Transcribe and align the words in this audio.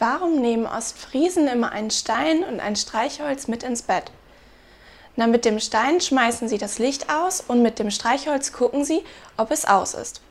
Warum 0.00 0.40
nehmen 0.40 0.64
Ostfriesen 0.64 1.46
immer 1.46 1.72
einen 1.72 1.90
Stein 1.90 2.42
und 2.42 2.58
ein 2.58 2.74
Streichholz 2.74 3.48
mit 3.48 3.62
ins 3.62 3.82
Bett? 3.82 4.10
Na, 5.14 5.26
mit 5.26 5.44
dem 5.44 5.60
Stein 5.60 6.00
schmeißen 6.00 6.48
sie 6.48 6.56
das 6.56 6.78
Licht 6.78 7.10
aus 7.10 7.42
und 7.46 7.60
mit 7.60 7.78
dem 7.78 7.90
Streichholz 7.90 8.50
gucken 8.54 8.82
sie, 8.82 9.04
ob 9.36 9.50
es 9.50 9.66
aus 9.66 9.92
ist. 9.92 10.22